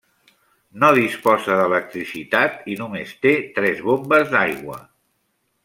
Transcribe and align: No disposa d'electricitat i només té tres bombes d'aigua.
No 0.83 0.87
disposa 0.99 1.57
d'electricitat 1.59 2.57
i 2.75 2.79
només 2.81 3.13
té 3.27 3.35
tres 3.59 3.85
bombes 3.91 4.33
d'aigua. 4.35 4.81